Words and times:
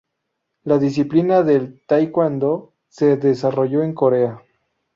La 0.63 0.77
disciplina 0.79 1.43
del 1.43 1.79
taekwondo 1.85 2.73
se 2.89 3.17
desarrolló 3.17 3.83
en 3.83 3.93
Corea. 3.93 4.41